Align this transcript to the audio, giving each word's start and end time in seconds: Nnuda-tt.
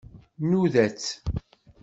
Nnuda-tt. 0.41 1.09